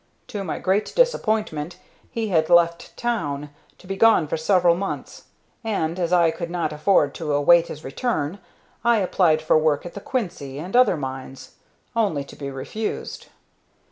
To 0.29 0.43
my 0.43 0.57
great 0.57 0.95
disappointment, 0.95 1.77
he 2.09 2.29
had 2.29 2.49
left 2.49 2.97
town, 2.97 3.51
to 3.77 3.85
be 3.85 3.95
gone 3.95 4.27
for 4.27 4.35
several 4.35 4.73
months, 4.75 5.25
and, 5.63 5.99
as 5.99 6.11
I 6.11 6.31
could 6.31 6.49
not 6.49 6.73
afford 6.73 7.13
to 7.13 7.33
await 7.33 7.67
his 7.67 7.83
return, 7.83 8.39
I 8.83 8.97
applied 8.97 9.43
for 9.43 9.59
work 9.59 9.85
at 9.85 9.93
the 9.93 10.01
Quincy 10.01 10.57
and 10.57 10.75
other 10.75 10.97
mines, 10.97 11.51
only 11.95 12.23
to 12.23 12.35
be 12.35 12.49
refused." 12.49 13.27